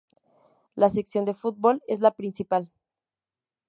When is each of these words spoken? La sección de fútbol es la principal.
La 0.75 0.89
sección 0.89 1.25
de 1.25 1.35
fútbol 1.35 1.83
es 1.85 1.99
la 1.99 2.09
principal. 2.15 2.71